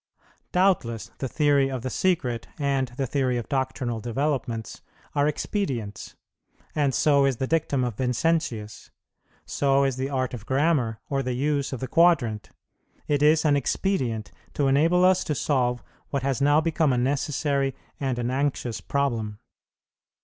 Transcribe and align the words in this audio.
Doubtless, 0.51 1.11
the 1.19 1.27
theory 1.27 1.69
of 1.69 1.83
the 1.83 1.91
Secret 1.91 2.47
and 2.57 2.87
the 2.97 3.05
theory 3.05 3.37
of 3.37 3.47
doctrinal 3.47 3.99
Developments 3.99 4.81
are 5.13 5.27
expedients, 5.27 6.15
and 6.73 6.95
so 6.95 7.23
is 7.25 7.37
the 7.37 7.45
dictum 7.45 7.83
of 7.83 7.97
Vincentius; 7.97 8.89
so 9.45 9.83
is 9.83 9.97
the 9.97 10.09
art 10.09 10.33
of 10.33 10.47
grammar 10.47 10.99
or 11.07 11.21
the 11.21 11.33
use 11.33 11.71
of 11.71 11.81
the 11.81 11.87
quadrant; 11.87 12.49
it 13.07 13.21
is 13.21 13.45
an 13.45 13.55
expedient 13.55 14.31
to 14.55 14.67
enable 14.67 15.05
us 15.05 15.23
to 15.23 15.35
solve 15.35 15.83
what 16.09 16.23
has 16.23 16.41
now 16.41 16.59
become 16.59 16.91
a 16.91 16.97
necessary 16.97 17.75
and 17.99 18.17
an 18.17 18.31
anxious 18.31 18.81
problem. 18.81 19.37